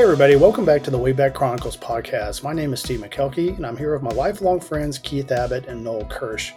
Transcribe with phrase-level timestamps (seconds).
[0.00, 2.42] Hey, everybody, welcome back to the Wayback Chronicles podcast.
[2.42, 5.84] My name is Steve McKelkey, and I'm here with my lifelong friends Keith Abbott and
[5.84, 6.52] Noel Kirsch.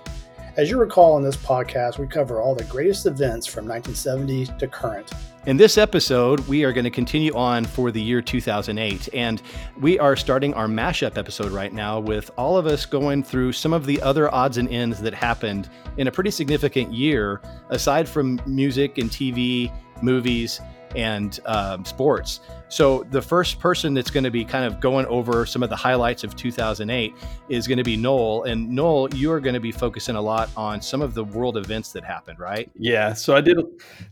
[0.55, 4.67] As you recall in this podcast, we cover all the greatest events from 1970 to
[4.69, 5.11] current.
[5.45, 9.09] In this episode, we are going to continue on for the year 2008.
[9.13, 9.41] And
[9.77, 13.73] we are starting our mashup episode right now with all of us going through some
[13.73, 18.41] of the other odds and ends that happened in a pretty significant year, aside from
[18.45, 19.69] music and TV,
[20.01, 20.61] movies,
[20.95, 22.39] and um, sports.
[22.69, 25.75] So the first person that's going to be kind of going over some of the
[25.75, 27.13] highlights of 2008
[27.49, 28.43] is going to be Noel.
[28.43, 31.55] And Noel, you are going to be focusing a lot on some of the world
[31.55, 32.71] events that happened, right?
[32.75, 33.13] Yeah.
[33.13, 33.57] So I did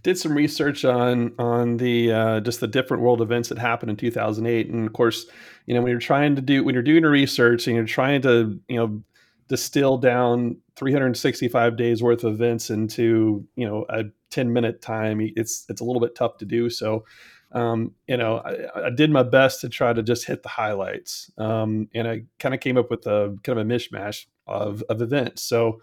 [0.03, 3.97] did some research on on the uh, just the different world events that happened in
[3.97, 5.25] 2008, and of course,
[5.65, 8.21] you know when you're trying to do when you're doing a research and you're trying
[8.21, 9.01] to you know
[9.47, 15.65] distill down 365 days worth of events into you know a 10 minute time it's
[15.69, 17.05] it's a little bit tough to do so
[17.53, 21.29] um, you know I, I, did my best to try to just hit the highlights
[21.37, 25.01] um, and i kind of came up with a kind of a mishmash of, of
[25.01, 25.81] events so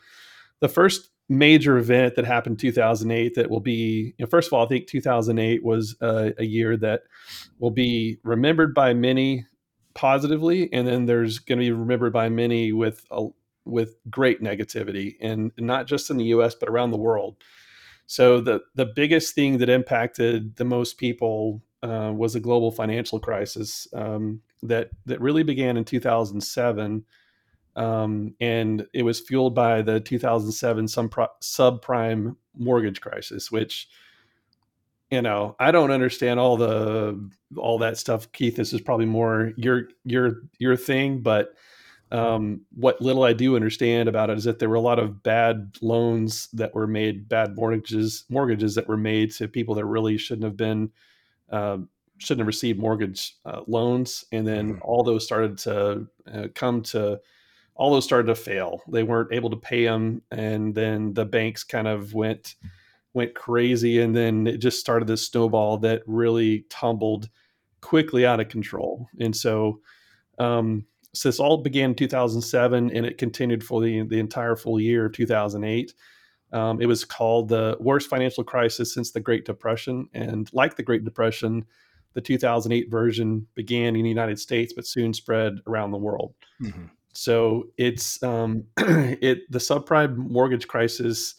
[0.61, 4.55] the first major event that happened in 2008 that will be you know, first of
[4.55, 7.03] all i think 2008 was a, a year that
[7.59, 9.45] will be remembered by many
[9.95, 13.27] positively and then there's going to be remembered by many with a,
[13.69, 17.37] with great negativity and not just in the US but around the world.
[18.09, 23.21] So the the biggest thing that impacted the most people uh, was a global financial
[23.21, 27.05] crisis um, that that really began in 2007,
[27.77, 33.89] um, and it was fueled by the 2007 subprime mortgage crisis, which
[35.11, 38.33] you know I don't understand all the all that stuff.
[38.33, 41.53] Keith, this is probably more your your your thing, but
[42.11, 45.23] um, what little I do understand about it is that there were a lot of
[45.23, 50.17] bad loans that were made, bad mortgages, mortgages that were made to people that really
[50.17, 50.91] shouldn't have been,
[51.51, 51.79] uh,
[52.17, 54.83] shouldn't have received mortgage uh, loans, and then mm-hmm.
[54.83, 57.21] all those started to uh, come to,
[57.75, 58.83] all those started to fail.
[58.89, 62.55] They weren't able to pay them, and then the banks kind of went
[63.13, 67.29] went crazy, and then it just started this snowball that really tumbled
[67.81, 69.81] quickly out of control, and so.
[70.39, 74.81] Um, so this all began in 2007 and it continued for the, the entire full
[74.81, 75.95] year of 2008.
[76.53, 80.09] Um, it was called the worst financial crisis since the Great Depression.
[80.15, 81.65] And like the Great Depression,
[82.15, 86.35] the 2008 version began in the United States, but soon spread around the world.
[86.63, 86.87] Mm-hmm.
[87.13, 91.35] So it's um, it the subprime mortgage crisis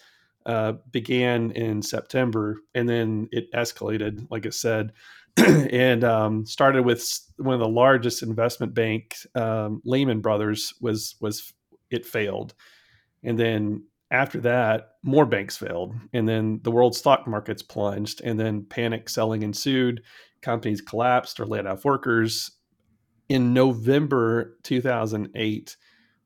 [0.46, 4.94] uh, began in September, and then it escalated, like I said,
[5.38, 7.07] and um, started with
[7.38, 11.53] one of the largest investment banks, um, Lehman Brothers, was was
[11.90, 12.53] it failed,
[13.23, 18.39] and then after that, more banks failed, and then the world stock markets plunged, and
[18.39, 20.01] then panic selling ensued.
[20.41, 22.51] Companies collapsed or laid off workers.
[23.28, 25.78] In November 2008,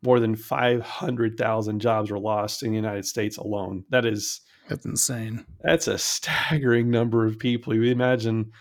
[0.03, 3.83] more than 500,000 jobs were lost in the United States alone.
[3.89, 5.45] That is that's insane.
[5.61, 7.73] That's a staggering number of people.
[7.75, 8.51] You imagine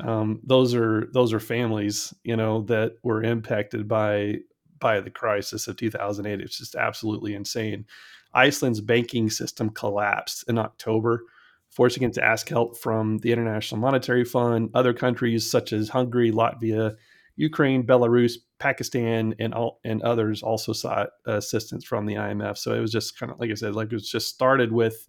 [0.00, 4.36] um, those are those are families you know that were impacted by
[4.78, 7.84] by the crisis of 2008 it's just absolutely insane.
[8.32, 11.24] Iceland's banking system collapsed in october
[11.70, 16.30] forcing it to ask help from the international monetary fund other countries such as hungary
[16.30, 16.94] latvia
[17.36, 22.80] ukraine belarus pakistan and all and others also sought assistance from the imf so it
[22.80, 25.08] was just kind of like i said like it was just started with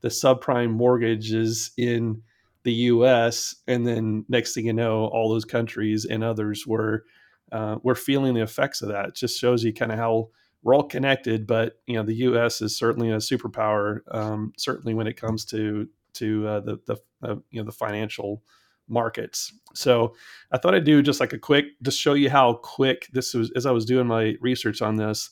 [0.00, 2.22] the subprime mortgages in
[2.66, 3.54] the U.S.
[3.68, 7.04] and then next thing you know, all those countries and others were
[7.52, 9.06] uh, were feeling the effects of that.
[9.06, 10.30] It just shows you kind of how
[10.64, 11.46] we're all connected.
[11.46, 12.60] But you know, the U.S.
[12.60, 17.36] is certainly a superpower, um, certainly when it comes to to uh, the the uh,
[17.52, 18.42] you know the financial
[18.88, 19.52] markets.
[19.74, 20.16] So
[20.50, 23.52] I thought I'd do just like a quick, just show you how quick this was.
[23.54, 25.30] As I was doing my research on this,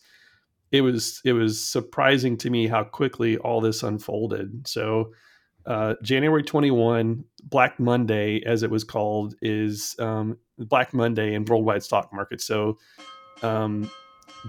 [0.71, 4.69] it was it was surprising to me how quickly all this unfolded.
[4.69, 5.11] So
[5.67, 11.83] uh, January 21, Black Monday, as it was called, is um, Black Monday in worldwide
[11.83, 12.41] stock market.
[12.41, 12.79] So
[13.43, 13.91] um,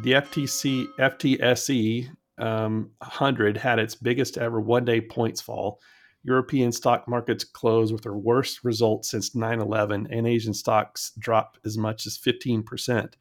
[0.02, 5.80] the FTC FTSE um, 100 had its biggest ever one day points fall.
[6.24, 11.60] European stock markets closed with their worst results since 9 11, and Asian stocks dropped
[11.66, 13.14] as much as 15%.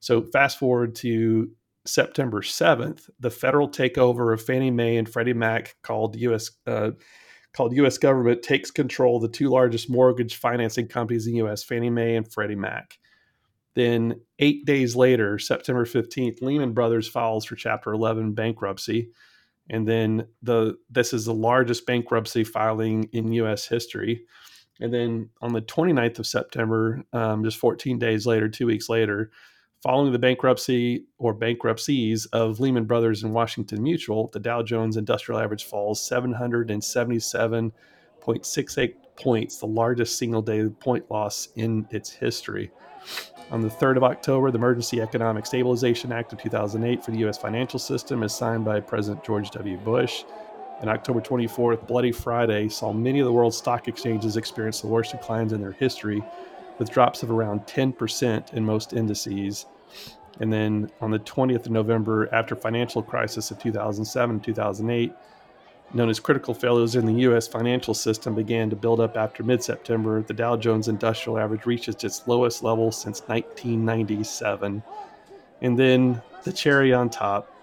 [0.00, 1.50] So, fast forward to
[1.86, 6.50] September 7th, the federal takeover of Fannie Mae and Freddie Mac called US.
[6.66, 6.90] Uh,
[7.54, 7.98] called U.S.
[7.98, 12.16] government takes control of the two largest mortgage financing companies in the U.S., Fannie Mae
[12.16, 12.98] and Freddie Mac.
[13.74, 19.10] Then eight days later, September 15th, Lehman Brothers files for Chapter 11 bankruptcy.
[19.70, 23.66] And then the this is the largest bankruptcy filing in U.S.
[23.66, 24.24] history.
[24.80, 29.30] And then on the 29th of September, um, just 14 days later, two weeks later,
[29.82, 35.40] following the bankruptcy or bankruptcies of Lehman Brothers and Washington Mutual, the Dow Jones Industrial
[35.40, 42.70] Average falls 777.68 points, the largest single day point loss in its history.
[43.50, 47.36] On the 3rd of October, the Emergency Economic Stabilization Act of 2008 for the U.S.
[47.36, 49.76] financial system is signed by President George W.
[49.78, 50.22] Bush.
[50.80, 55.10] And October 24th, Bloody Friday, saw many of the world's stock exchanges experience the worst
[55.10, 56.22] declines in their history,
[56.78, 59.66] with drops of around 10% in most indices.
[60.40, 65.12] And then on the 20th of November, after financial crisis of 2007 2008,
[65.94, 67.46] known as critical failures in the U.S.
[67.46, 70.22] financial system began to build up after mid-September.
[70.22, 74.82] The Dow Jones Industrial Average reaches its lowest level since 1997.
[75.60, 77.54] And then the cherry on top,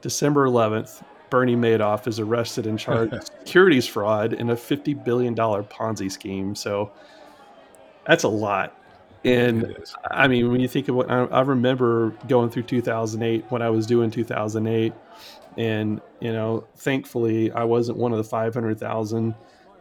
[0.00, 5.34] December 11th, Bernie Madoff is arrested and charged with securities fraud in a $50 billion
[5.34, 6.54] Ponzi scheme.
[6.54, 6.92] So
[8.06, 8.78] that's a lot.
[9.24, 9.76] And
[10.10, 13.70] I mean, when you think of what I, I remember going through 2008 when I
[13.70, 14.92] was doing 2008,
[15.56, 19.34] and you know, thankfully, I wasn't one of the 500,000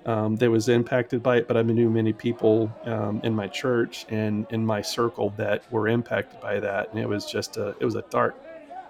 [0.06, 4.06] um, that was impacted by it, but I knew many people um, in my church
[4.10, 7.86] and in my circle that were impacted by that, and it was just a it
[7.86, 8.36] was a dark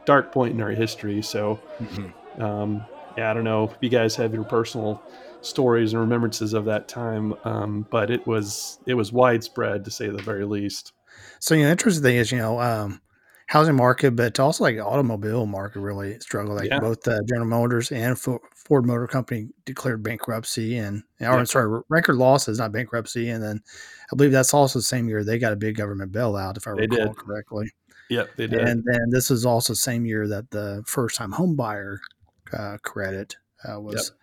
[0.05, 1.21] dark point in our history.
[1.21, 2.41] So, mm-hmm.
[2.41, 2.85] um,
[3.17, 5.01] yeah, I don't know if you guys have your personal
[5.43, 10.07] stories and remembrances of that time, um, but it was it was widespread to say
[10.07, 10.93] the very least.
[11.39, 13.01] So, you know, interesting thing is, you know, um,
[13.47, 16.57] housing market, but also like automobile market really struggled.
[16.57, 16.79] Like yeah.
[16.79, 21.43] both uh, General Motors and Ford Motor Company declared bankruptcy and, or yeah.
[21.43, 23.29] sorry, record losses, not bankruptcy.
[23.29, 23.61] And then
[24.11, 26.73] I believe that's also the same year they got a big government bailout, if I
[26.73, 27.17] they recall did.
[27.17, 27.71] correctly.
[28.09, 28.59] Yep, they did.
[28.59, 31.99] And then this is also the same year that the first time home buyer
[32.51, 33.35] uh, credit
[33.67, 34.19] uh, was yep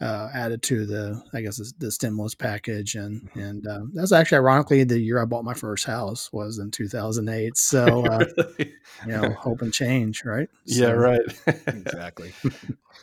[0.00, 3.38] uh, added to the, I guess, the, the stimulus package, and mm-hmm.
[3.38, 7.56] and uh, that's actually ironically the year I bought my first house was in 2008.
[7.56, 8.24] So, uh,
[8.58, 8.66] you
[9.06, 10.48] know, hope and change, right?
[10.66, 11.20] So, yeah, right.
[11.66, 12.32] exactly.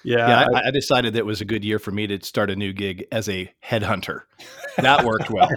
[0.06, 2.50] Yeah, yeah I, I, decided that it was a good year for me to start
[2.50, 4.24] a new gig as a headhunter.
[4.78, 5.50] That worked well.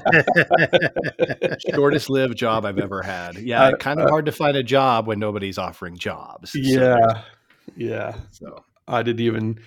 [1.75, 3.39] Shortest lived job I've ever had.
[3.39, 6.55] Yeah, kind of hard to find a job when nobody's offering jobs.
[6.55, 7.21] Yeah, so,
[7.77, 8.17] yeah.
[8.31, 9.59] So I didn't even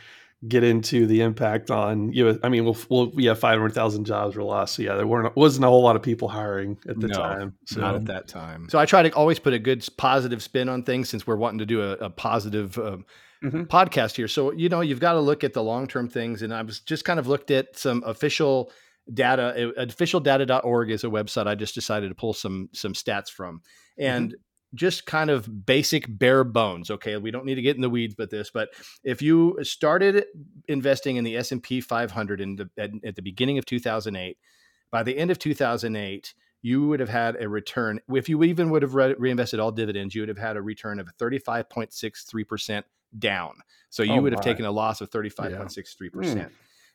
[0.48, 2.26] get into the impact on you.
[2.26, 4.76] Know, I mean, we'll, we'll we have five hundred thousand jobs were lost.
[4.76, 7.56] So yeah, there weren't wasn't a whole lot of people hiring at the no, time.
[7.66, 7.82] So.
[7.82, 8.68] Not at that time.
[8.70, 11.60] So I try to always put a good positive spin on things since we're wanting
[11.60, 12.78] to do a, a positive.
[12.78, 13.06] Um,
[13.44, 13.64] mm-hmm.
[13.64, 16.62] podcast here so you know you've got to look at the long-term things and i
[16.62, 18.70] was just kind of looked at some official
[19.14, 23.62] data officialdata.org is a website i just decided to pull some some stats from
[23.98, 24.42] and mm-hmm
[24.76, 27.18] just kind of basic bare bones okay?
[27.18, 28.70] We don't need to get in the weeds with this but
[29.04, 30.26] if you started
[30.68, 34.38] investing in the s&p 500 in the, at, at the beginning of 2008
[34.92, 38.02] by the end of 2008 you would have had a return.
[38.10, 41.00] If you even would have re- reinvested all dividends you would have had a return
[41.00, 42.84] of 35.63%
[43.18, 43.54] down.
[43.90, 46.44] So you oh would have taken a loss of 35.63% yeah.
[46.44, 46.50] mm.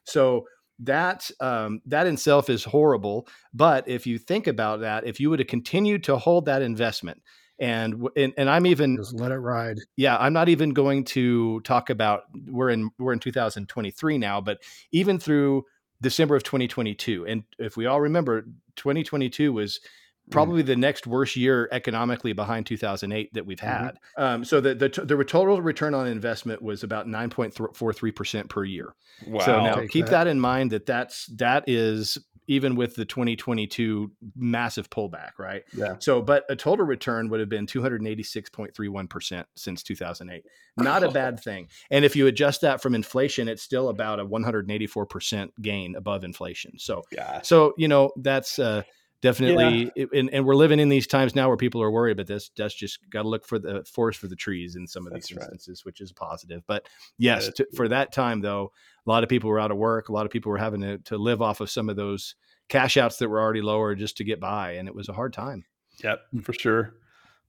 [0.05, 0.47] so
[0.81, 5.31] that um, that in itself is horrible but if you think about that if you
[5.31, 7.23] would have continued to hold that investment
[7.58, 11.61] and and, and i'm even just let it ride yeah i'm not even going to
[11.61, 14.61] talk about we're in we're in 2023 now but
[14.92, 15.64] even through
[16.02, 18.44] december of 2022 and if we all remember
[18.76, 20.32] 2022 was mm.
[20.32, 20.66] probably mm.
[20.66, 23.84] the next worst year economically behind 2008 that we've mm-hmm.
[23.84, 23.94] had.
[24.18, 24.23] Mm-hmm.
[24.23, 28.94] Um, so the, the, the total return on investment was about 9.43 percent per year.
[29.26, 29.44] Wow.
[29.44, 30.25] So now keep that.
[30.25, 35.62] that in mind that that's that is even with the 2022 massive pullback, right?
[35.76, 35.96] Yeah.
[35.98, 40.44] So, but a total return would have been 286.31% since 2008.
[40.76, 41.68] Not a bad thing.
[41.90, 46.78] And if you adjust that from inflation, it's still about a 184% gain above inflation.
[46.78, 47.40] So, yeah.
[47.42, 48.82] so, you know, that's, uh,
[49.25, 50.04] definitely yeah.
[50.12, 52.75] and, and, we're living in these times now where people are worried about this that's
[52.75, 55.81] just got to look for the forest for the trees in some of these instances
[55.81, 55.87] right.
[55.87, 58.71] which is positive but yes to, for that time though
[59.07, 60.99] a lot of people were out of work a lot of people were having to,
[60.99, 62.35] to live off of some of those
[62.69, 65.33] cash outs that were already lower just to get by and it was a hard
[65.33, 65.64] time
[66.02, 66.95] yep for sure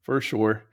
[0.01, 0.63] for sure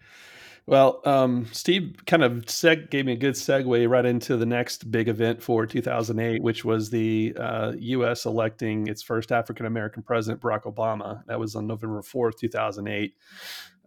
[0.66, 4.90] well, um, Steve kind of seg- gave me a good segue right into the next
[4.90, 8.24] big event for 2008, which was the uh, U.S.
[8.26, 11.24] electing its first African American president, Barack Obama.
[11.26, 13.14] That was on November 4th, 2008.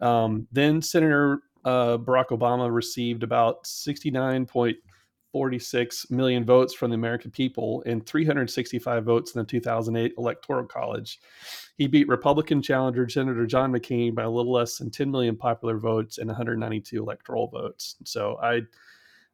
[0.00, 4.76] Um, then Senator uh, Barack Obama received about 69 point
[5.36, 11.20] 46 million votes from the American people and 365 votes in the 2008 Electoral College.
[11.76, 15.76] He beat Republican challenger Senator John McCain by a little less than 10 million popular
[15.76, 17.96] votes and 192 electoral votes.
[18.04, 18.62] So I,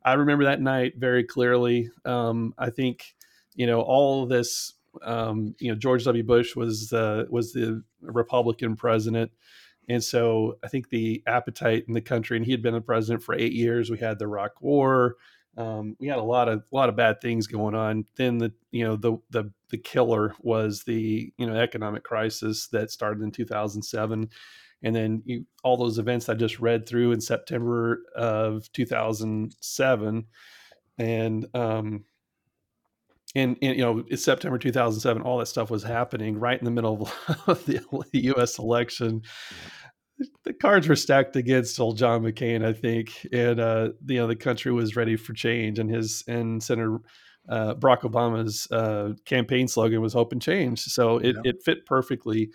[0.05, 1.89] I remember that night very clearly.
[2.05, 3.15] Um, I think,
[3.55, 6.25] you know, all this um, you know George W.
[6.25, 9.31] Bush was uh, was the Republican president,
[9.89, 13.23] and so I think the appetite in the country, and he had been the president
[13.23, 13.89] for eight years.
[13.89, 15.17] We had the Iraq War.
[15.57, 18.07] Um, we had a lot of a lot of bad things going on.
[18.17, 22.91] Then the you know the the the killer was the you know economic crisis that
[22.91, 24.31] started in 2007
[24.83, 30.25] and then you, all those events I just read through in September of 2007,
[30.99, 32.05] and um,
[33.35, 35.23] and, and, you know it's September 2007.
[35.23, 37.09] All that stuff was happening right in the middle
[37.47, 38.59] of the, the U.S.
[38.59, 39.23] election.
[40.45, 44.37] The cards were stacked against old John McCain, I think, and uh, you know the
[44.37, 47.01] country was ready for change, and his and Senator
[47.49, 51.51] uh, Barack Obama's uh, campaign slogan was "Hope and Change," so it, yeah.
[51.51, 52.51] it fit perfectly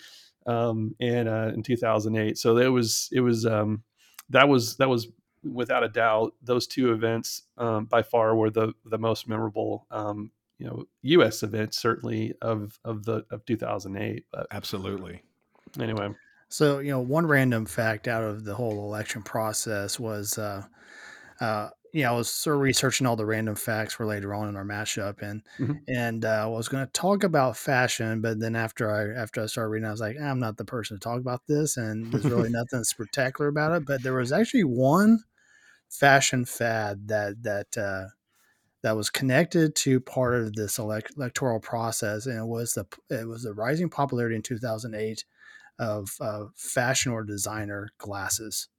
[0.45, 2.37] um, in uh, in 2008.
[2.37, 3.83] So it was it was um,
[4.29, 5.07] that was that was
[5.43, 10.31] without a doubt those two events um, by far were the the most memorable um,
[10.57, 11.43] you know U.S.
[11.43, 14.25] events certainly of of the of 2008.
[14.31, 15.23] But absolutely.
[15.79, 16.09] Anyway.
[16.49, 20.63] So you know, one random fact out of the whole election process was uh,
[21.39, 24.55] uh, yeah, I was sort of researching all the random facts for later on in
[24.55, 25.73] our mashup, and mm-hmm.
[25.87, 29.47] and uh, I was going to talk about fashion, but then after I after I
[29.47, 32.25] started reading, I was like, I'm not the person to talk about this, and there's
[32.25, 33.85] really nothing spectacular about it.
[33.85, 35.19] But there was actually one
[35.89, 38.09] fashion fad that that uh,
[38.83, 43.27] that was connected to part of this elect- electoral process, and it was the it
[43.27, 45.25] was the rising popularity in 2008
[45.79, 48.69] of uh, fashion or designer glasses.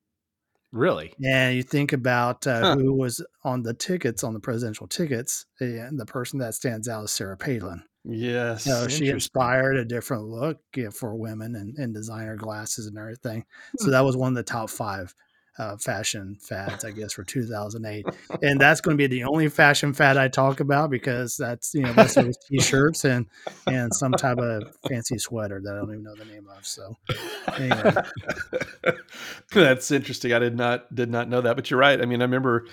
[0.71, 1.15] Really?
[1.25, 2.77] And you think about uh, huh.
[2.77, 7.05] who was on the tickets, on the presidential tickets, and the person that stands out
[7.05, 7.83] is Sarah Palin.
[8.05, 8.69] Yes.
[8.91, 13.45] She inspired a different look you know, for women and, and designer glasses and everything.
[13.79, 13.91] So hmm.
[13.93, 15.15] that was one of the top five
[15.59, 18.07] uh, fashion fads, I guess, for 2008.
[18.41, 21.83] And that's going to be the only fashion fad I talk about because that's, you
[21.83, 23.27] know, that's those t-shirts and,
[23.67, 26.65] and some type of fancy sweater that I don't even know the name of.
[26.65, 26.97] So
[27.57, 27.95] anyway.
[29.53, 30.33] that's interesting.
[30.33, 32.01] I did not, did not know that, but you're right.
[32.01, 32.67] I mean, I remember,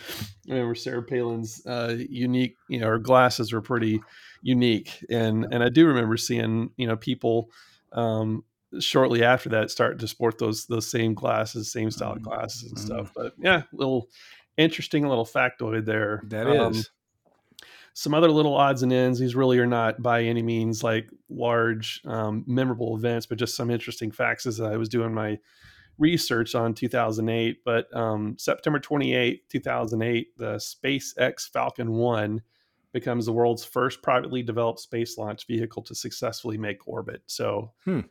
[0.48, 4.02] I remember Sarah Palin's uh, unique, you know, her glasses were pretty
[4.44, 5.04] unique.
[5.10, 7.50] And, and I do remember seeing, you know, people,
[7.94, 8.44] um,
[8.80, 12.24] shortly after that start to sport those those same glasses, same style mm-hmm.
[12.24, 12.86] glasses and mm-hmm.
[12.86, 13.12] stuff.
[13.16, 14.10] But yeah, little
[14.58, 16.22] interesting little factoid there.
[16.28, 16.90] That um, is.
[17.98, 19.20] Some other little odds and ends.
[19.20, 23.72] These really are not by any means like large, um, memorable events, but just some
[23.72, 25.40] interesting facts as I was doing my
[25.98, 27.64] research on 2008.
[27.64, 32.42] But um, September 28, 2008, the SpaceX Falcon 1
[32.92, 37.22] becomes the world's first privately developed space launch vehicle to successfully make orbit.
[37.28, 38.02] So hmm.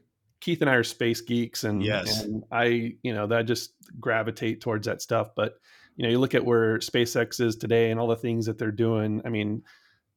[0.45, 4.61] Keith and I are space geeks, and yes, and I you know that just gravitate
[4.61, 5.31] towards that stuff.
[5.35, 5.55] But
[5.97, 8.71] you know, you look at where SpaceX is today and all the things that they're
[8.71, 9.23] doing.
[9.25, 9.63] I mean,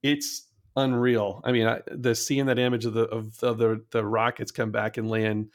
[0.03, 1.39] it's unreal.
[1.45, 4.69] I mean, I, the seeing that image of the of, of the the rockets come
[4.69, 5.47] back and land,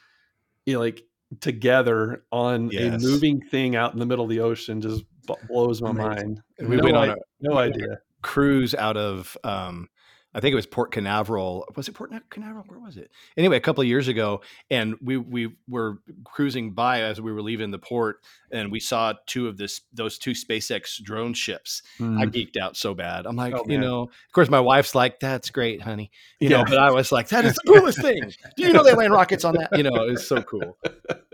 [0.65, 1.03] you know, like
[1.39, 2.95] together on yes.
[2.95, 5.03] a moving thing out in the middle of the ocean just
[5.47, 6.07] blows my Amazing.
[6.07, 6.41] mind.
[6.61, 9.87] We no went on a no idea cruise out of um,
[10.35, 11.67] I think it was Port Canaveral.
[11.75, 12.65] Was it Port Canaveral?
[12.67, 13.11] Where was it?
[13.37, 17.41] Anyway, a couple of years ago, and we we were cruising by as we were
[17.41, 18.21] leaving the port,
[18.51, 21.83] and we saw two of this those two SpaceX drone ships.
[21.99, 22.19] Mm.
[22.19, 23.25] I geeked out so bad.
[23.25, 26.57] I'm like, oh, you know, of course, my wife's like, "That's great, honey," you yeah.
[26.57, 29.13] know, but I was like, "That is the coolest thing." Do you know they land
[29.13, 29.77] rockets on that?
[29.77, 30.77] You know, it's so cool.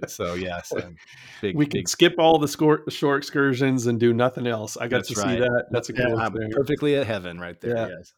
[0.07, 0.73] So yes,
[1.41, 4.77] big, we can skip all the score, short excursions and do nothing else.
[4.77, 5.35] I got to right.
[5.35, 5.65] see that.
[5.71, 6.51] That's a cool yeah, thing.
[6.51, 7.75] Perfectly at heaven, right there.
[7.75, 7.87] Yeah.
[7.97, 8.13] Yes.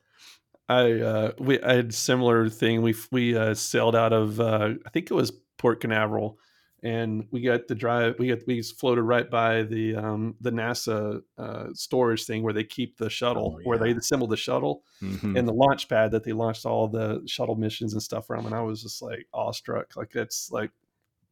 [0.71, 2.81] I uh, we I had similar thing.
[2.81, 6.39] We we uh, sailed out of uh, I think it was Port Canaveral,
[6.81, 8.15] and we got the drive.
[8.19, 12.63] We got we floated right by the um, the NASA uh, storage thing where they
[12.63, 13.67] keep the shuttle, oh, yeah.
[13.67, 15.35] where they assemble the shuttle, mm-hmm.
[15.35, 18.45] and the launch pad that they launched all the shuttle missions and stuff from.
[18.45, 19.97] And I was just like awestruck.
[19.97, 20.71] Like that's like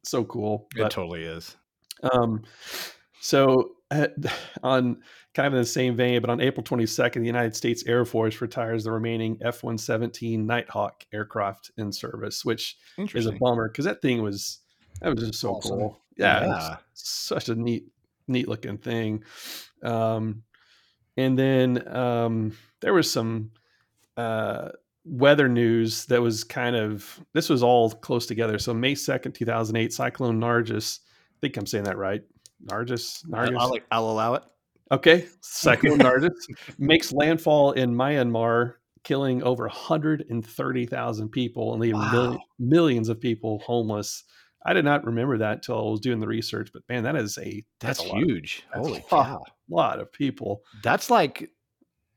[0.04, 0.68] so cool.
[0.76, 1.56] It totally is.
[2.12, 2.42] Um,
[3.20, 3.76] so
[4.62, 5.02] on
[5.34, 8.40] kind of in the same vein, but on April 22nd, the United States Air Force
[8.40, 12.76] retires the remaining F 117 Nighthawk aircraft in service, which
[13.14, 14.60] is a bummer because that thing was
[15.00, 15.78] that was just so awesome.
[15.78, 16.00] cool.
[16.16, 16.76] Yeah, yeah.
[16.92, 17.86] such a neat,
[18.28, 19.24] neat looking thing.
[19.82, 20.42] Um,
[21.16, 23.52] and then um, there was some
[24.16, 24.70] uh,
[25.04, 28.58] weather news that was kind of this was all close together.
[28.58, 31.00] So May 2nd, 2008, Cyclone Nargis.
[31.00, 32.22] I think I'm saying that right.
[32.66, 33.24] Nargis.
[33.26, 33.56] Nargis.
[33.58, 34.42] I'll, I'll allow it.
[34.92, 36.30] Okay, Cyclone Nargis
[36.78, 38.74] makes landfall in Myanmar,
[39.04, 42.38] killing over 130,000 people and leaving wow.
[42.58, 44.24] millions of people homeless.
[44.66, 47.38] I did not remember that until I was doing the research, but man, that is
[47.38, 48.64] a that's, that's a huge.
[48.74, 49.42] Of, Holy that's cow!
[49.46, 50.62] A lot of people.
[50.82, 51.50] That's like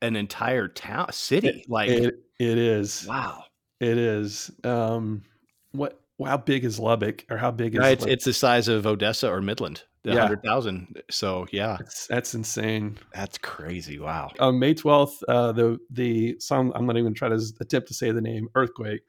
[0.02, 1.48] an entire town, city.
[1.48, 3.06] It, like it, it is.
[3.08, 3.46] Wow.
[3.80, 4.52] It is.
[4.64, 5.24] Um,
[5.72, 6.00] what?
[6.24, 7.80] How big is Lubbock, or how big is?
[7.80, 8.14] It's, Lubbock?
[8.14, 10.22] it's the size of Odessa or Midland, Yeah.
[10.22, 11.02] hundred thousand.
[11.10, 12.98] So yeah, That's, that's insane.
[13.14, 14.00] that's crazy.
[14.00, 14.32] Wow.
[14.40, 18.12] On May twelfth, uh, the the some I'm not even trying to attempt to say
[18.12, 19.02] the name earthquake,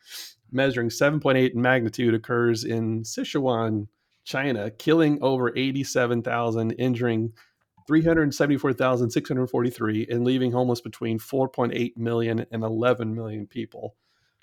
[0.52, 3.88] measuring 7.8 in magnitude, occurs in Sichuan,
[4.24, 7.32] China, killing over 87,000, injuring
[7.86, 13.94] 374,643, and leaving homeless between 4.8 million and 11 million people.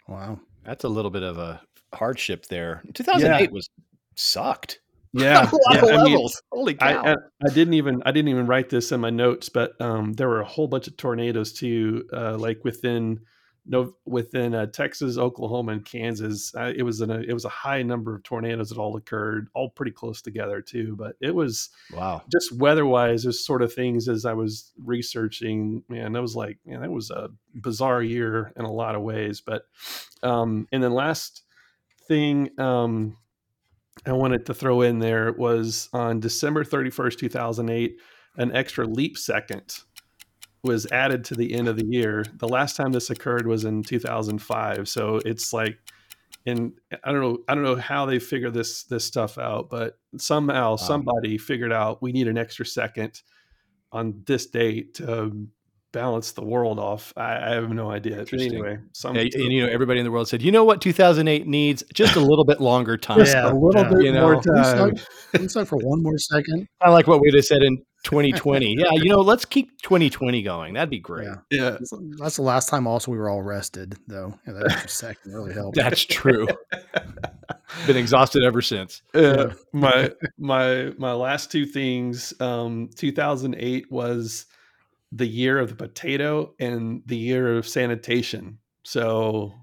[0.07, 0.39] Wow.
[0.63, 1.61] That's a little bit of a
[1.93, 2.83] hardship there.
[2.93, 3.69] 2008 was
[4.15, 4.79] sucked.
[5.13, 6.27] Yeah, yeah, I mean.
[6.51, 7.03] Holy cow.
[7.03, 7.15] I
[7.45, 10.41] I didn't even I didn't even write this in my notes, but um, there were
[10.41, 13.19] a whole bunch of tornadoes too, uh, like within
[13.65, 16.53] no within uh, Texas, Oklahoma, and Kansas.
[16.55, 19.49] Uh, it was in a it was a high number of tornadoes that all occurred,
[19.53, 20.95] all pretty close together too.
[20.97, 22.23] But it was wow.
[22.31, 25.83] just weather wise, there's sort of things as I was researching.
[25.89, 29.41] Man, that was like man, that was a bizarre year in a lot of ways.
[29.41, 29.63] But
[30.23, 31.43] um, and then last
[32.07, 33.17] thing um,
[34.05, 37.99] I wanted to throw in there was on December 31st, 2008,
[38.37, 39.79] an extra leap second
[40.63, 42.23] was added to the end of the year.
[42.37, 44.87] The last time this occurred was in 2005.
[44.87, 45.77] So it's like,
[46.45, 49.99] and I don't know, I don't know how they figure this this stuff out, but
[50.17, 53.21] somehow somebody figured out we need an extra second
[53.91, 55.47] on this date to
[55.91, 57.13] balance the world off.
[57.17, 58.13] I, I have no idea.
[58.15, 58.53] But Interesting.
[58.53, 61.47] anyway, some Yeah, and you know, everybody in the world said, you know what, 2008
[61.47, 63.19] needs just a little bit longer time.
[63.19, 63.89] Just I a little yeah.
[63.89, 64.95] bit You more know, time.
[65.31, 66.67] Can we start for one more second?
[66.81, 68.75] I like what we'd have said in 2020.
[68.79, 70.73] yeah, you know, let's keep 2020 going.
[70.73, 71.27] That'd be great.
[71.27, 71.35] Yeah.
[71.51, 74.33] yeah, That's- That's the last time also we were all rested, though.
[74.47, 75.75] Yeah, that second really helped.
[75.77, 76.47] That's true.
[77.87, 79.01] Been exhausted ever since.
[79.13, 84.45] uh, my my my last two things um 2008 was
[85.11, 89.53] the year of the potato and the year of sanitation so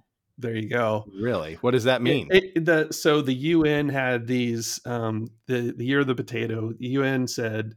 [0.41, 1.55] there you go Really?
[1.63, 2.29] What does that mean?
[2.31, 6.73] It- it- the, so the un had these um the, the year of the potato
[6.79, 7.75] the un said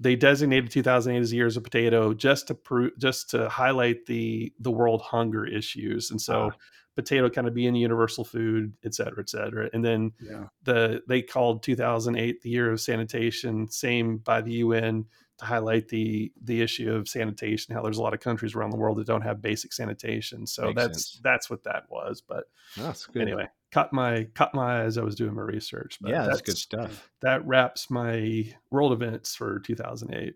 [0.00, 4.04] they designated 2008 as the year of the potato just to prove just to highlight
[4.06, 6.56] the the world hunger issues and so Ah.
[6.96, 10.44] potato kind of being universal food et cetera et cetera and then Yeah.
[10.64, 15.06] the they called 2008 the year of sanitation same by the UN
[15.38, 18.76] to highlight the the issue of sanitation how there's a lot of countries around the
[18.76, 21.20] world that don't have basic sanitation so Makes that's sense.
[21.22, 22.44] that's what that was but
[22.76, 23.22] That's good.
[23.22, 26.40] anyway caught my caught my eye as I was doing my research but yeah, that's
[26.42, 27.10] good stuff.
[27.22, 30.34] that wraps my world events for 2008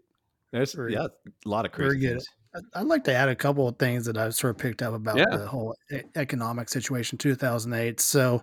[0.53, 1.07] That's Very- yeah,
[1.45, 2.13] a lot of very crazy good.
[2.15, 2.29] things.
[2.75, 5.17] I'd like to add a couple of things that I've sort of picked up about
[5.19, 5.25] Yeah.
[5.37, 5.77] the whole
[6.17, 8.01] economic situation 2008.
[8.01, 8.43] So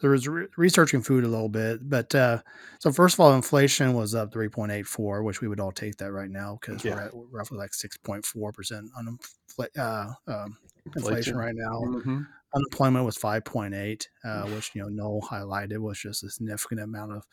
[0.00, 2.42] there was re- researching food a little bit, but uh,
[2.80, 6.30] so first of all, inflation was up 3.84, which we would all take that right
[6.30, 6.94] now because Yeah.
[6.94, 11.36] we're at roughly like 6.4 percent uh, um, inflation Inflation.
[11.36, 11.80] right now.
[11.80, 12.26] Mhm.
[12.54, 17.24] Unemployment was 5.8, uh, which you know Noel highlighted was just a significant amount of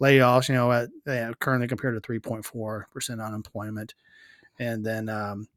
[0.00, 0.48] layoffs.
[0.48, 3.94] You know, at uh, currently compared to 3.4 percent unemployment,
[4.58, 5.48] and then um,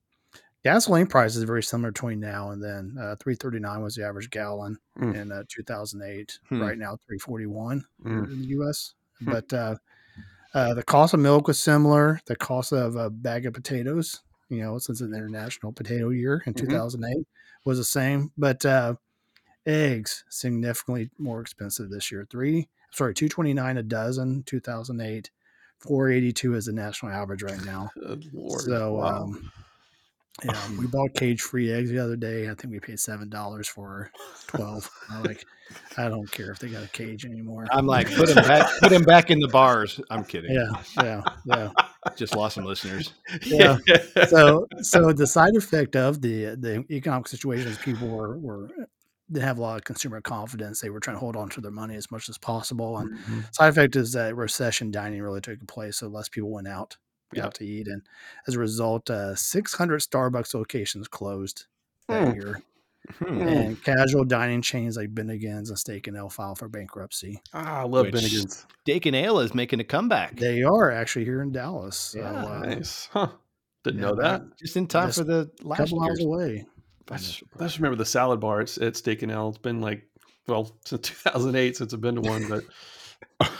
[0.63, 2.95] gasoline prices are very similar between now and then.
[2.99, 5.15] Uh, 339 was the average gallon Mm.
[5.15, 6.39] in uh, 2008.
[6.49, 6.61] Hmm.
[6.61, 8.31] Right now, 341 Mm.
[8.31, 8.93] in the U.S.
[9.19, 9.31] Hmm.
[9.31, 9.75] But uh,
[10.53, 12.19] uh, the cost of milk was similar.
[12.25, 16.43] The cost of a bag of potatoes, you know, since it's an international potato year
[16.45, 16.57] in Mhm.
[16.61, 17.25] 2008,
[17.65, 18.31] was the same.
[18.37, 18.95] But uh,
[19.65, 22.27] eggs significantly more expensive this year.
[22.29, 24.43] Three, sorry, 229 a dozen.
[24.43, 25.31] 2008,
[25.79, 27.91] 482 is the national average right now.
[27.95, 28.61] Good Lord.
[28.61, 29.23] So, Wow.
[29.23, 29.51] um,
[30.43, 32.49] yeah, we bought cage-free eggs the other day.
[32.49, 34.09] I think we paid seven dollars for
[34.47, 34.89] twelve.
[35.09, 35.45] I'm like,
[35.97, 37.67] I don't care if they got a cage anymore.
[37.71, 39.99] I'm like, put him back, put him back in the bars.
[40.09, 40.51] I'm kidding.
[40.53, 40.71] yeah,
[41.03, 41.69] yeah, yeah.
[42.15, 43.13] Just lost some listeners.
[43.45, 43.77] Yeah.
[44.27, 48.69] So, so the side effect of the the economic situation is people were were
[49.31, 50.81] didn't have a lot of consumer confidence.
[50.81, 53.53] They were trying to hold on to their money as much as possible, and Mhm.
[53.53, 56.97] side effect is that recession dining really took place, so less people went out
[57.33, 57.45] Yeah.
[57.45, 58.01] out to eat, and
[58.47, 61.65] as a result, uh, 600 Starbucks locations closed
[62.07, 62.33] that Hmm.
[62.39, 62.61] year,
[63.17, 63.25] Hmm.
[63.25, 63.47] Mm.
[63.65, 67.41] and casual dining chains like Bennigan's and Steak and Ale filed for bankruptcy.
[67.53, 68.65] Ah, I love Which- Bennigan's.
[68.81, 70.35] Steak and Ale is making a comeback.
[70.37, 73.07] They are actually here in Dallas, so Yeah, uh, Nice.
[73.11, 73.29] Huh.
[73.83, 74.43] Didn't yeah, know that.
[74.59, 76.65] Just in time Just for the last couple miles away.
[77.09, 79.49] I just, I just remember the salad bar at, at Steak and Ale.
[79.49, 80.07] It's been like,
[80.47, 82.63] well, since 2008 since I've been to one, but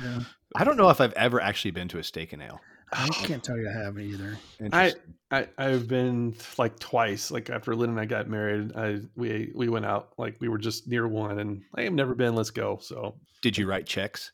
[0.00, 0.20] Yeah.
[0.56, 2.60] I don't know if I've ever actually been to a steak and ale.
[2.94, 3.26] I oh.
[3.26, 4.38] can't tell you I haven't either.
[4.60, 5.00] Interesting.
[5.30, 7.30] I, I've been like twice.
[7.30, 10.12] Like after Lynn and I got married, I we we went out.
[10.16, 12.34] Like we were just near one, and I have never been.
[12.34, 12.78] Let's go.
[12.80, 14.30] So Did you write checks?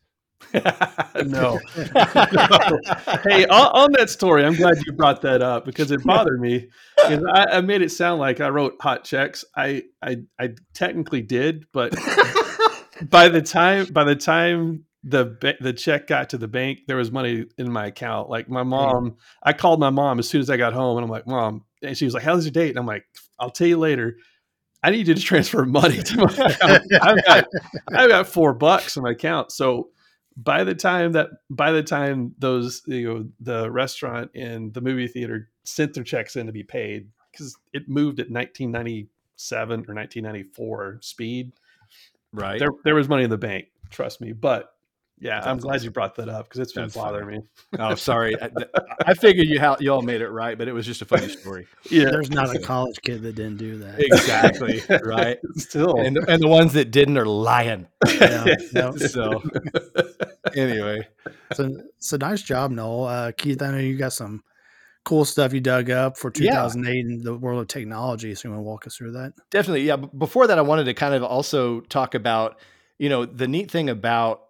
[0.55, 1.59] Uh, no.
[1.77, 1.90] no.
[3.29, 6.68] Hey, on, on, that story, I'm glad you brought that up because it bothered me.
[6.99, 9.44] I, I, made it sound like I wrote hot checks.
[9.55, 11.94] I, I, I technically did, but
[13.03, 17.10] by the time by the time the the check got to the bank, there was
[17.10, 18.28] money in my account.
[18.28, 21.10] Like my mom, I called my mom as soon as I got home, and I'm
[21.10, 23.04] like, "Mom," and she was like, "How's your date?" And I'm like,
[23.38, 24.16] "I'll tell you later."
[24.82, 26.92] I need you to transfer money to my account.
[27.02, 27.44] I've got
[27.94, 29.52] I've got four bucks in my account.
[29.52, 29.90] So
[30.36, 35.08] by the time that by the time those you know the restaurant and the movie
[35.08, 40.98] theater sent their checks in to be paid because it moved at 1997 or 1994
[41.02, 41.52] speed
[42.32, 44.74] right there there was money in the bank trust me but
[45.20, 45.85] yeah, I'm glad awesome.
[45.85, 47.38] you brought that up because it's been That's bothering funny.
[47.38, 47.78] me.
[47.78, 48.40] Oh, sorry.
[48.40, 48.50] I,
[49.06, 51.28] I figured you how you all made it right, but it was just a funny
[51.28, 51.66] story.
[51.90, 54.00] yeah, there's not a college kid that didn't do that.
[54.00, 54.83] Exactly.
[55.04, 55.38] right.
[55.56, 57.87] Still, and and the ones that didn't are lying.
[58.20, 58.92] Yeah.
[58.96, 59.42] So
[60.54, 61.09] anyway,
[61.54, 63.04] so so nice job, Noel.
[63.04, 64.42] Uh, Keith, I know you got some
[65.04, 67.00] cool stuff you dug up for 2008 yeah.
[67.00, 68.35] in the world of technology.
[68.35, 69.33] So you want to walk us through that?
[69.50, 69.83] Definitely.
[69.83, 69.96] Yeah.
[69.96, 72.59] Before that, I wanted to kind of also talk about,
[72.98, 74.49] you know, the neat thing about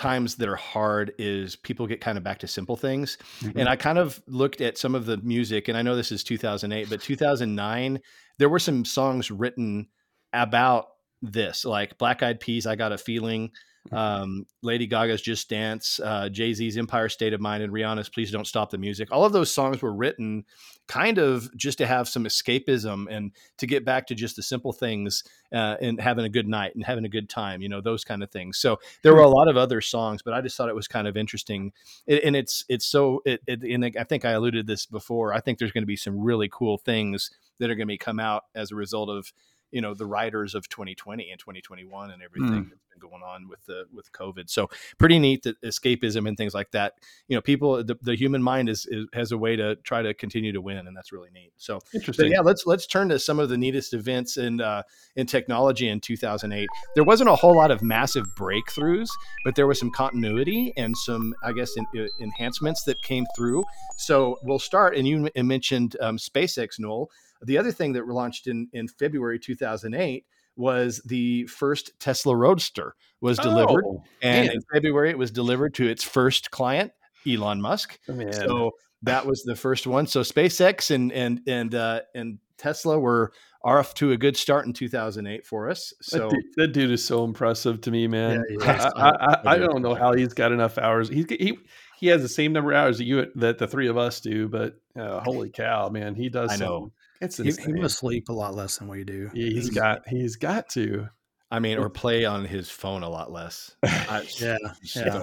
[0.00, 3.18] times that are hard is people get kind of back to simple things.
[3.40, 3.58] Mm-hmm.
[3.58, 6.24] And I kind of looked at some of the music, and I know this is
[6.24, 8.00] 2008, but 2009,
[8.38, 9.88] there were some songs written
[10.32, 10.86] about
[11.20, 13.50] this, like Black Eyed Peas, I Got a Feeling.
[13.92, 18.30] Um, Lady Gaga's Just Dance, uh, Jay Z's Empire State of Mind, and Rihanna's Please
[18.30, 19.08] Don't Stop the Music.
[19.10, 20.44] All of those songs were written
[20.86, 24.72] kind of just to have some escapism and to get back to just the simple
[24.72, 28.04] things uh, and having a good night and having a good time, you know, those
[28.04, 28.58] kind of things.
[28.58, 31.08] So there were a lot of other songs, but I just thought it was kind
[31.08, 31.72] of interesting.
[32.06, 35.32] and it's, it's so, it, it, and I think I alluded this before.
[35.32, 37.98] I think there's going to be some really cool things that are going to be
[37.98, 39.32] come out as a result of,
[39.70, 42.64] you know, the writers of 2020 and 2021 and everything.
[42.64, 44.48] Mm going on with the with COVID.
[44.48, 46.94] So pretty neat that escapism and things like that.
[47.26, 50.14] You know, people the, the human mind is, is, has a way to try to
[50.14, 51.52] continue to win, and that's really neat.
[51.56, 52.30] So interesting.
[52.30, 54.82] yeah, let's let's turn to some of the neatest events in uh,
[55.16, 56.68] in technology in 2008.
[56.94, 59.08] There wasn't a whole lot of massive breakthroughs,
[59.44, 63.64] but there was some continuity and some, I guess, in, uh, enhancements that came through.
[63.96, 67.10] So we'll start, and you mentioned um, SpaceX, Noel.
[67.42, 70.24] The other thing that launched in in February 2008
[70.56, 74.56] was the first Tesla Roadster was delivered, oh, and man.
[74.56, 76.92] in February it was delivered to its first client,
[77.26, 77.98] Elon Musk.
[78.08, 78.70] Oh, so
[79.02, 80.06] that was the first one.
[80.06, 84.72] So SpaceX and and and uh, and Tesla were off to a good start in
[84.72, 85.92] 2008 for us.
[86.00, 88.42] So that dude, that dude is so impressive to me, man.
[88.48, 91.08] Yeah, I, I, I, don't know how he's got enough hours.
[91.08, 91.58] He's he
[91.98, 94.48] he has the same number of hours that you that the three of us do,
[94.48, 96.50] but uh, holy cow, man, he does.
[96.50, 96.92] I know.
[97.20, 99.30] It's he, he, must sleep a lot less than we do.
[99.34, 101.08] Yeah, he's got he's got to.
[101.52, 103.74] I mean, or play on his phone a lot less.
[103.82, 104.56] I, yeah,
[104.94, 105.22] yeah.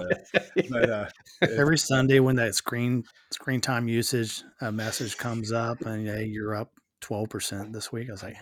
[0.68, 1.08] But, uh,
[1.40, 6.54] Every Sunday when that screen screen time usage uh, message comes up, and yeah, you're
[6.54, 8.08] up twelve percent this week.
[8.08, 8.36] I was like,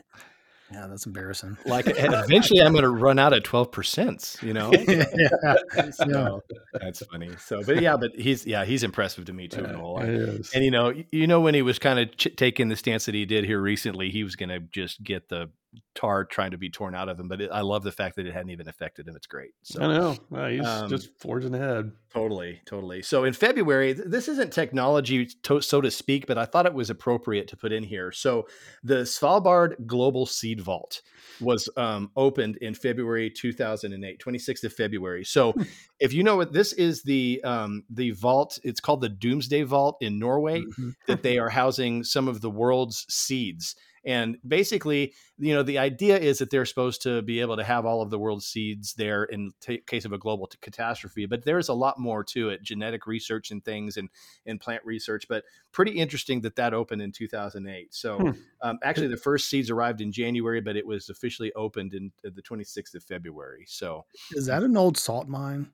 [0.72, 1.56] yeah, that's embarrassing.
[1.64, 4.72] Like eventually I'm going to run out of 12%, you know?
[5.76, 5.90] yeah.
[5.90, 7.30] So that's funny.
[7.38, 9.64] So, but yeah, but he's, yeah, he's impressive to me too.
[9.64, 12.76] Uh, and, and, you know, you know, when he was kind of ch- taking the
[12.76, 15.50] stance that he did here recently, he was going to just get the
[15.94, 17.28] tar trying to be torn out of him.
[17.28, 19.16] But it, I love the fact that it hadn't even affected him.
[19.16, 19.50] It's great.
[19.62, 21.92] So I know well, he's um, just forging ahead.
[22.12, 23.02] Totally, totally.
[23.02, 26.88] So in February, this isn't technology, to, so to speak, but I thought it was
[26.88, 28.10] appropriate to put in here.
[28.10, 28.48] So
[28.82, 31.02] the Svalbard Global Seed Vault
[31.40, 35.24] was um, opened in February 2008, 26th of February.
[35.24, 35.62] So hmm.
[36.00, 39.98] if you know what this is, the um, the vault, it's called the Doomsday Vault
[40.00, 40.90] in Norway, mm-hmm.
[41.06, 43.76] that they are housing some of the world's seeds.
[44.06, 47.84] And basically, you know, the idea is that they're supposed to be able to have
[47.84, 51.26] all of the world's seeds there in t- case of a global t- catastrophe.
[51.26, 54.08] But there's a lot more to it, genetic research and things, and
[54.46, 55.26] and plant research.
[55.28, 55.42] But
[55.72, 57.92] pretty interesting that that opened in 2008.
[57.92, 58.30] So hmm.
[58.62, 62.30] um, actually, the first seeds arrived in January, but it was officially opened in uh,
[62.32, 63.64] the 26th of February.
[63.66, 65.72] So is that an old salt mine?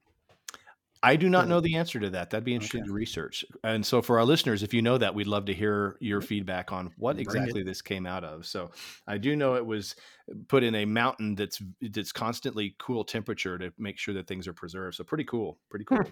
[1.05, 2.31] I do not know the answer to that.
[2.31, 2.89] That'd be interesting okay.
[2.89, 3.45] to research.
[3.65, 6.71] And so, for our listeners, if you know that, we'd love to hear your feedback
[6.71, 8.47] on what exactly this came out of.
[8.47, 8.71] So,
[9.07, 9.97] I do know it was
[10.49, 14.53] put in a mountain that's that's constantly cool temperature to make sure that things are
[14.53, 14.97] preserved.
[14.97, 15.59] So, pretty cool.
[15.71, 15.99] Pretty cool.
[15.99, 16.11] Hmm.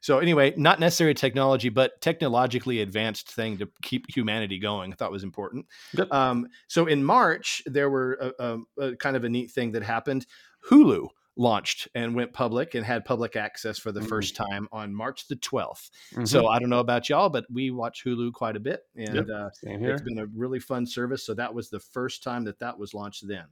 [0.00, 4.92] So, anyway, not necessarily technology, but technologically advanced thing to keep humanity going.
[4.92, 5.66] I thought was important.
[6.10, 9.84] Um, so, in March, there were a, a, a kind of a neat thing that
[9.84, 10.26] happened.
[10.68, 14.08] Hulu launched and went public and had public access for the mm-hmm.
[14.08, 15.90] first time on March the 12th.
[16.12, 16.24] Mm-hmm.
[16.24, 19.26] So I don't know about y'all, but we watch Hulu quite a bit and yep.
[19.34, 21.24] uh, it's been a really fun service.
[21.24, 23.44] So that was the first time that that was launched then.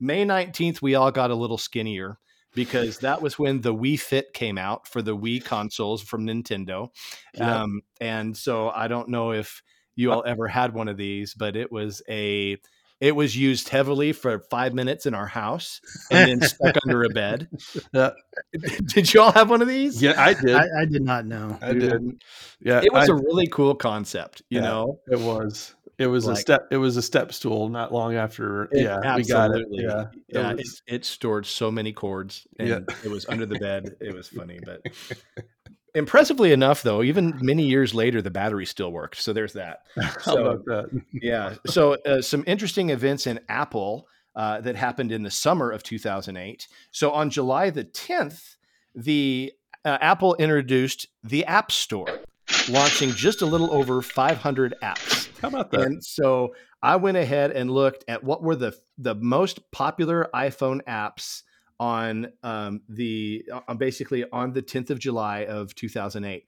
[0.00, 2.18] May 19th, we all got a little skinnier.
[2.54, 6.88] because that was when the Wii Fit came out for the Wii consoles from Nintendo.
[7.34, 7.46] Yep.
[7.46, 9.62] Um, and so I don't know if
[9.96, 12.56] you all ever had one of these, but it was a
[13.00, 15.80] it was used heavily for five minutes in our house
[16.10, 17.48] and then stuck under a bed.
[17.92, 18.10] Yeah.
[18.86, 20.00] Did you all have one of these?
[20.02, 20.54] Yeah, I did.
[20.54, 21.58] I, I did not know.
[21.62, 21.90] I You did.
[21.90, 22.22] didn't?
[22.60, 24.64] Yeah, It was I- a really cool concept, you Yeah.
[24.66, 25.00] know.
[25.10, 25.74] It was.
[25.98, 26.68] It was a step.
[26.70, 27.68] It was a step stool.
[27.68, 28.64] Not long after.
[28.64, 29.56] It- yeah, we got it.
[29.56, 29.82] absolutely.
[29.84, 32.78] Yeah, it Yeah, it, it stored so many cords, and Yeah.
[33.04, 33.96] it was under the bed.
[34.00, 34.80] It was funny, but
[35.98, 39.20] impressively enough, though, even many years later, the battery still worked.
[39.20, 39.82] So there's that.
[39.96, 41.02] How so- about that?
[41.12, 41.54] Yeah.
[41.66, 46.68] So uh, some interesting events in Apple uh, that happened in the summer of 2008.
[46.92, 48.56] So on July the 10th,
[48.94, 49.52] the
[49.84, 52.20] uh, Apple introduced the App Store,
[52.68, 55.28] launching just a little over 500 apps.
[55.40, 55.82] How about that?
[55.82, 60.82] And so I went ahead and looked at what were the the most popular iPhone
[60.84, 61.42] apps
[61.80, 66.46] on um, the on basically on the 10th of July of 2008.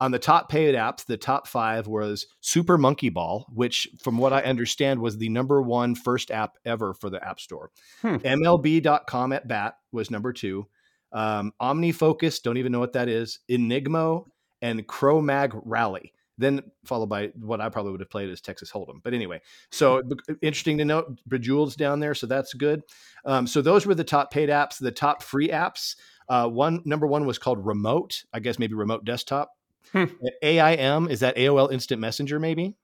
[0.00, 4.32] On the top paid apps, the top five was Super Monkey Ball, which, from what
[4.32, 7.70] I understand, was the number one first app ever for the App Store.
[8.00, 8.16] Hmm.
[8.16, 10.66] MLB.com at bat was number two.
[11.12, 13.38] Um, OmniFocus, don't even know what that is.
[13.48, 14.26] Enigmo
[14.60, 16.12] and Cro-Mag Rally.
[16.38, 19.02] Then followed by what I probably would have played as Texas Hold'em.
[19.02, 19.40] But anyway,
[19.70, 20.02] so
[20.40, 22.82] interesting to note, Bejeweled's down there, so that's good.
[23.24, 24.78] Um, so those were the top paid apps.
[24.78, 25.96] The top free apps.
[26.28, 28.24] Uh, one number one was called Remote.
[28.32, 29.52] I guess maybe Remote Desktop.
[29.92, 30.04] Hmm.
[30.42, 32.40] AIM is that AOL Instant Messenger?
[32.40, 32.76] Maybe.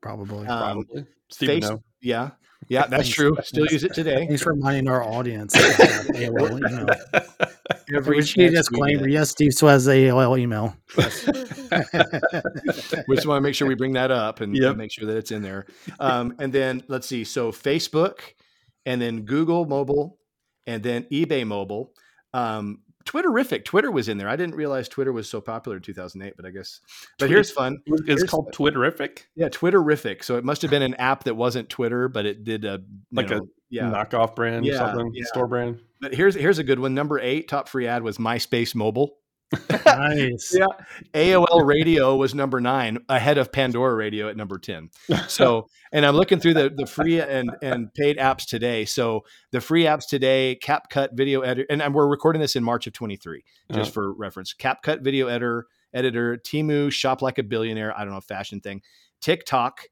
[0.00, 0.46] Probably.
[0.46, 1.06] Um, Probably.
[1.30, 1.82] Steve Face- no.
[2.00, 2.30] Yeah,
[2.68, 3.36] yeah, that's true.
[3.42, 4.26] Still use it today.
[4.26, 5.54] Thanks for reminding our audience.
[5.54, 6.86] AOL email.
[7.94, 9.08] Every We need a chance we disclaimer.
[9.08, 10.76] Yes, Steve still has the AOL email.
[13.08, 14.68] we just want to make sure we bring that up and, Yep.
[14.70, 15.66] and make sure that it's in there.
[16.00, 17.24] Um, and then let's see.
[17.24, 18.20] So Facebook,
[18.86, 20.18] and then Google Mobile,
[20.66, 21.92] and then eBay Mobile.
[22.32, 23.64] Um, Twitterrific.
[23.64, 24.28] Twitter was in there.
[24.28, 26.80] I didn't realize Twitter was so popular in 2008, but I guess.
[27.18, 27.78] But Twitter- here's fun.
[27.86, 30.24] It's Here's- called Twitterrific, Yeah, Twitterrific.
[30.24, 33.30] So it must have been an app that wasn't Twitter, but it did a Like
[33.30, 33.84] a know, yeah.
[33.90, 35.24] knockoff brand Yeah, or something, yeah.
[35.26, 35.80] store brand.
[36.00, 36.94] But here's here's a good one.
[36.94, 39.16] Number eight, top free ad was MySpace Mobile.
[39.86, 40.54] Nice.
[40.56, 40.66] Yeah.
[41.12, 44.90] AOL Radio was number nine, ahead of Pandora Radio at number 10.
[45.28, 48.84] So, and I'm looking through the, the free and, and paid apps today.
[48.84, 52.86] So, the free apps today, CapCut Video Editor, and, and we're recording this in March
[52.86, 53.90] of 23, just Uh-huh.
[53.90, 54.54] for reference.
[54.54, 58.82] CapCut Video Editor, Editor, Temu, Shop Like a Billionaire, I don't know, fashion thing,
[59.20, 59.82] TikTok,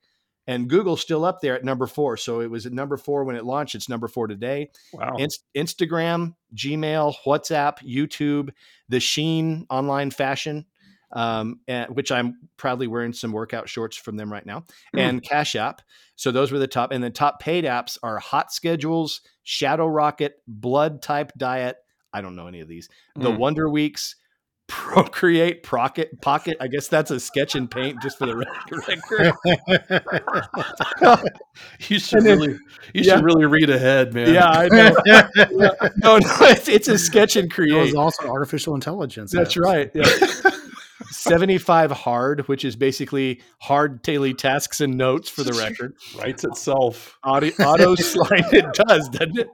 [0.47, 2.17] and Google's still up there at number four.
[2.17, 3.75] So, it was at number four when it launched.
[3.75, 4.71] It's number four today.
[4.93, 5.15] Wow.
[5.19, 8.51] Inst- Instagram, Gmail, WhatsApp, YouTube,
[8.89, 10.67] the Shein online fashion,
[11.13, 14.99] um, and, which I'm proudly wearing some workout shorts from them right now, Hmm.
[14.99, 15.83] and Cash App.
[16.17, 16.93] So those were the top.
[16.93, 21.77] And the top paid apps are Hot Schedules, Shadow Rocket, Blood Type Diet.
[22.13, 22.89] I don't know any of these.
[23.17, 23.39] The Mm.
[23.39, 24.17] Wonder Weeks.
[24.75, 26.57] Procreate, Pocket, Pocket.
[26.61, 29.33] I guess that's a sketch and paint just for the record.
[31.89, 32.53] You should then- really,
[32.95, 33.17] you yeah.
[33.17, 34.33] should really read ahead, man.
[34.33, 34.95] yeah, I know.
[35.97, 37.79] no, no, it's, it's a sketch and It create.
[37.79, 39.31] was also artificial intelligence.
[39.33, 39.63] That's apps.
[39.63, 39.91] right.
[39.95, 40.51] Yeah.
[41.13, 45.95] 75 hard, which is basically hard daily tasks and notes for the record.
[46.19, 47.19] writes itself.
[47.25, 49.49] Auto, auto slide, it does, doesn't it?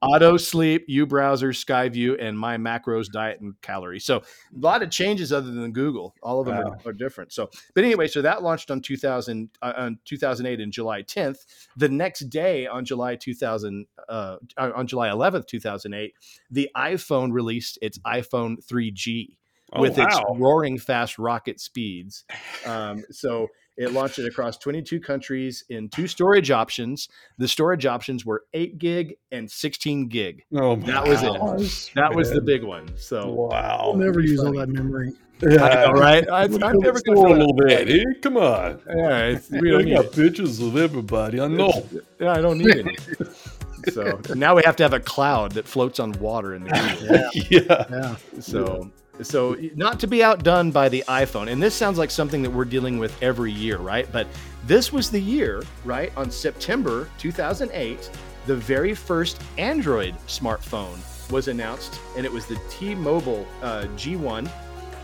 [0.00, 4.04] Auto sleep, U browser, Skyview, and my macros, diet, and calories.
[4.04, 4.22] So a
[4.58, 6.14] lot of changes other than Google.
[6.22, 6.76] All of them Wow.
[6.84, 7.32] are, are different.
[7.32, 11.44] So, but anyway, so that launched on 2000, uh, on 2008 in July 10th.
[11.76, 16.14] The next day on July 2000, uh, on July 11th, 2008,
[16.50, 19.36] the iPhone released its iPhone 3G
[19.74, 22.24] Oh, with its roaring fast rocket speeds.
[22.66, 27.08] Um, so it launched it across 22 countries in two storage options.
[27.38, 30.42] The storage options were 8 gig and 16 gig.
[30.54, 31.32] Oh, that was it.
[31.38, 32.88] gosh, That was the big one.
[32.98, 33.78] So Wow.
[33.80, 35.12] I'll never use all that memory.
[35.40, 35.64] Yeah.
[35.64, 36.28] I know, right?
[36.30, 38.22] I, I'm never go going a to little bit.
[38.22, 38.78] Come on.
[38.90, 40.12] All right, we We don't got it.
[40.12, 41.40] pictures of everybody.
[41.40, 41.84] I know.
[42.20, 43.92] Yeah, I don't need it.
[43.92, 47.30] So now we have to have a cloud that floats on water in the Google.
[47.50, 47.84] yeah.
[47.90, 48.40] Yeah.
[48.40, 52.50] So, so not to be outdone by the iPhone, and this sounds like something that
[52.50, 54.10] we're dealing with every year, right?
[54.10, 54.26] But
[54.64, 56.12] this was the year, right?
[56.16, 58.10] On September 2008,
[58.46, 60.98] the very first Android smartphone
[61.30, 64.50] was announced, and it was the T-Mobile uh, G1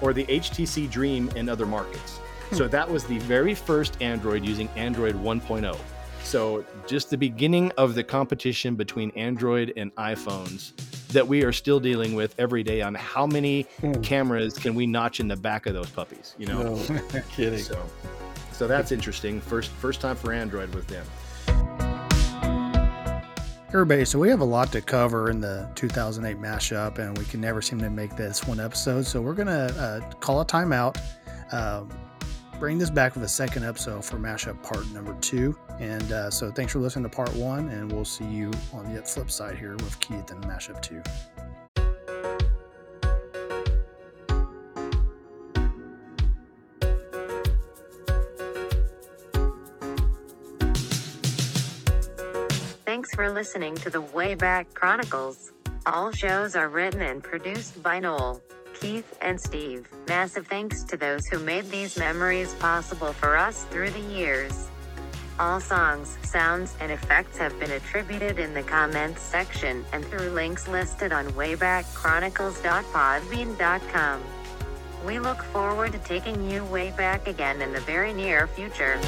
[0.01, 2.21] or the HTC Dream in other markets.
[2.53, 5.79] So that was the very first Android using Android 1.0.
[6.23, 10.73] So just the beginning of the competition between Android and iPhones
[11.09, 13.93] that we are still dealing with every day on how many Hmm.
[14.03, 16.75] cameras can we notch in the back of those puppies, you know?
[16.75, 17.01] No,
[17.35, 17.59] kidding.
[17.59, 17.83] So
[18.53, 19.41] so that's interesting.
[19.41, 21.07] First first time for Android with them.
[23.69, 27.41] everybody, so we have a lot to cover in the 2008 mashup, and we can
[27.41, 29.05] never seem to make this one episode.
[29.07, 30.99] So we're gonna uh, call a timeout,
[31.53, 31.85] uh,
[32.59, 35.57] bring this back with a second episode for mashup part number two.
[35.79, 39.03] And uh, so thanks for listening to part one, and we'll see you on the
[39.03, 41.03] flip side here with Keith and mashup two.
[52.85, 55.53] Thanks for listening to the Wayback Chronicles.
[55.87, 58.43] All shows are written and produced by Noel,
[58.81, 59.89] Keith, and Steve.
[60.07, 64.71] Massive thanks to those who made these memories possible for us through the years.
[65.39, 70.67] All songs, sounds, and effects have been attributed in the comments section and through links
[70.69, 74.21] listed on waybackchronicles.podbean.com.
[75.07, 78.99] We look forward to taking you way back again in the very near future.